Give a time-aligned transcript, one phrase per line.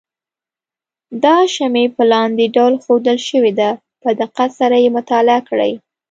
[1.23, 3.69] دا شمې په لاندې ډول ښودل شوې ده
[4.01, 5.71] په دقت سره یې مطالعه کړئ.